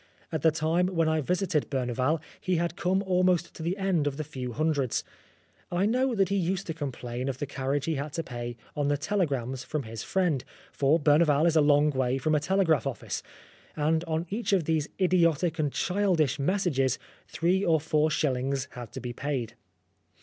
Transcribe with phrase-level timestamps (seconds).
[0.31, 4.17] At the time when I visited Berneval, he had come almost to the end of
[4.17, 5.03] the few hundreds.
[5.71, 8.87] I know that he used to complain of the carriage he had to pay on
[8.87, 13.21] the telegrams from his friend, for Berneval is a long way from a telegraph office,
[13.75, 16.97] and on each of these idiotic and childish messages
[17.27, 19.53] three or four shillings had to be paid.